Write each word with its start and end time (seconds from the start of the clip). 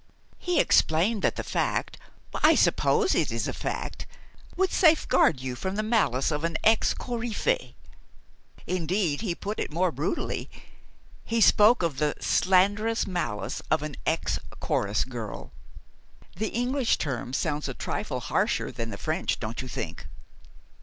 "He 0.39 0.59
explained 0.59 1.21
that 1.21 1.35
the 1.35 1.43
fact 1.43 1.99
I 2.33 2.55
suppose 2.55 3.13
it 3.13 3.31
is 3.31 3.47
a 3.47 3.53
fact 3.53 4.07
would 4.55 4.71
safeguard 4.71 5.39
you 5.41 5.55
from 5.55 5.75
the 5.75 5.83
malice 5.83 6.31
of 6.31 6.43
an 6.43 6.57
ex 6.63 6.95
coryphée. 6.95 7.75
Indeed, 8.65 9.21
he 9.21 9.35
put 9.35 9.59
it 9.59 9.71
more 9.71 9.91
brutally. 9.91 10.49
He 11.23 11.39
spoke 11.39 11.83
of 11.83 11.97
the 11.99 12.15
'slanderous 12.19 13.05
malice 13.05 13.61
of 13.69 13.83
an 13.83 13.95
ex 14.07 14.39
chorus 14.59 15.05
girl.' 15.05 15.51
The 16.35 16.49
English 16.49 16.97
term 16.97 17.31
sounds 17.31 17.67
a 17.69 17.75
trifle 17.75 18.21
harsher 18.21 18.71
than 18.71 18.89
the 18.89 18.97
French, 18.97 19.39
don't 19.39 19.61
you 19.61 19.67
think?" 19.67 20.07